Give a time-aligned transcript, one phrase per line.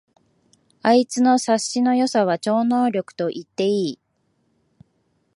[0.81, 3.99] あいつの察しの良さは超能力と言っていい